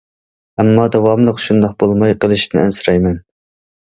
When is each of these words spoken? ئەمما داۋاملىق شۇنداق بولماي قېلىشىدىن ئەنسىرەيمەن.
ئەمما 0.61 0.85
داۋاملىق 0.95 1.41
شۇنداق 1.43 1.75
بولماي 1.83 2.17
قېلىشىدىن 2.23 2.61
ئەنسىرەيمەن. 2.63 3.21